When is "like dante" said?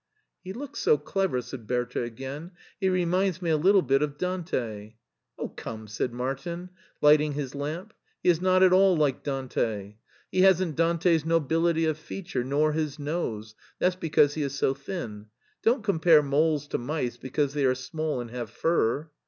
8.97-9.97